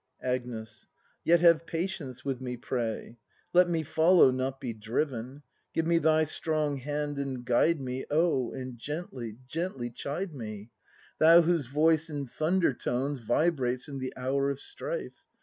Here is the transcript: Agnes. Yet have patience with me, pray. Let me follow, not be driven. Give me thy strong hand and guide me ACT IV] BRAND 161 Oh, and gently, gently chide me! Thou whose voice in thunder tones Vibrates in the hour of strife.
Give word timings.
Agnes. 0.23 0.87
Yet 1.23 1.41
have 1.41 1.67
patience 1.67 2.25
with 2.25 2.41
me, 2.41 2.57
pray. 2.57 3.19
Let 3.53 3.69
me 3.69 3.83
follow, 3.83 4.31
not 4.31 4.59
be 4.59 4.73
driven. 4.73 5.43
Give 5.75 5.85
me 5.85 5.99
thy 5.99 6.23
strong 6.23 6.77
hand 6.77 7.19
and 7.19 7.45
guide 7.45 7.79
me 7.79 7.99
ACT 8.01 8.05
IV] 8.05 8.09
BRAND 8.17 8.31
161 8.47 8.57
Oh, 8.57 8.61
and 8.63 8.79
gently, 8.79 9.37
gently 9.45 9.89
chide 9.91 10.33
me! 10.33 10.71
Thou 11.19 11.41
whose 11.43 11.67
voice 11.67 12.09
in 12.09 12.25
thunder 12.25 12.73
tones 12.73 13.19
Vibrates 13.19 13.87
in 13.87 13.99
the 13.99 14.11
hour 14.17 14.49
of 14.49 14.59
strife. 14.59 15.21